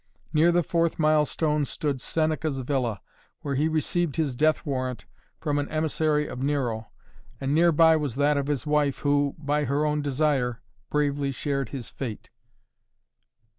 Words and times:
Near 0.33 0.51
the 0.51 0.63
fourth 0.63 0.97
milestone 0.97 1.63
stood 1.63 2.01
Seneca's 2.01 2.59
villa, 2.61 3.01
where 3.41 3.53
he 3.53 3.67
received 3.67 4.15
his 4.15 4.35
death 4.35 4.65
warrant 4.65 5.05
from 5.39 5.59
an 5.59 5.69
emissary 5.69 6.25
of 6.27 6.41
Nero, 6.41 6.89
and 7.39 7.53
nearby 7.53 7.95
was 7.95 8.15
that 8.15 8.35
of 8.35 8.47
his 8.47 8.65
wife 8.65 9.01
who, 9.01 9.35
by 9.37 9.65
her 9.65 9.85
own 9.85 10.01
desire, 10.01 10.59
bravely 10.89 11.31
shared 11.31 11.69
his 11.69 11.91
fate. 11.91 12.31